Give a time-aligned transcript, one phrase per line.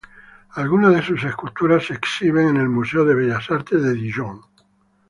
[0.55, 4.41] Algunas de sus esculturas se exhiben en el Museo de Bellas Artes de Dijon.